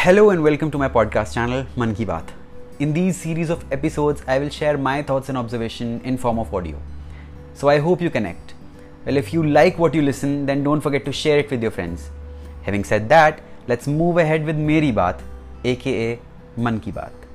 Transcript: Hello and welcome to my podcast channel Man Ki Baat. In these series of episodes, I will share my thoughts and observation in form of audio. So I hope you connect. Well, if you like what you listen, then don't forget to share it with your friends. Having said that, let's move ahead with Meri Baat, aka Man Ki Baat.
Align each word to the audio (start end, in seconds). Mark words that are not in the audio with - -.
Hello 0.00 0.30
and 0.30 0.44
welcome 0.44 0.70
to 0.70 0.78
my 0.78 0.88
podcast 0.88 1.34
channel 1.34 1.66
Man 1.76 1.92
Ki 1.92 2.04
Baat. 2.06 2.28
In 2.78 2.92
these 2.92 3.16
series 3.16 3.50
of 3.50 3.64
episodes, 3.72 4.22
I 4.28 4.38
will 4.38 4.48
share 4.48 4.78
my 4.78 5.02
thoughts 5.02 5.28
and 5.28 5.36
observation 5.36 6.00
in 6.04 6.16
form 6.16 6.38
of 6.38 6.54
audio. 6.54 6.80
So 7.52 7.68
I 7.68 7.78
hope 7.80 8.00
you 8.00 8.08
connect. 8.08 8.54
Well, 9.04 9.16
if 9.16 9.32
you 9.32 9.42
like 9.42 9.76
what 9.76 9.94
you 9.94 10.02
listen, 10.02 10.46
then 10.46 10.62
don't 10.62 10.80
forget 10.80 11.04
to 11.06 11.12
share 11.12 11.40
it 11.40 11.50
with 11.50 11.60
your 11.60 11.72
friends. 11.72 12.10
Having 12.62 12.84
said 12.84 13.08
that, 13.08 13.40
let's 13.66 13.88
move 13.88 14.18
ahead 14.18 14.46
with 14.46 14.56
Meri 14.56 14.92
Baat, 14.92 15.18
aka 15.64 16.20
Man 16.56 16.78
Ki 16.78 16.92
Baat. 16.92 17.27